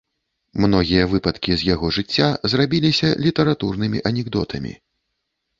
[0.63, 4.73] Многія выпадкі з яго жыцця зрабіліся літаратурнымі анекдотамі.